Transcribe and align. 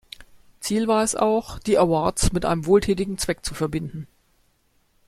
Ziel 0.61 0.87
war 0.87 1.03
es 1.03 1.15
auch, 1.15 1.59
die 1.59 1.77
Awards 1.77 2.33
mit 2.33 2.43
einem 2.43 2.65
wohltätigen 2.65 3.19
Zweck 3.19 3.45
zu 3.45 3.53
verbinden. 3.53 4.07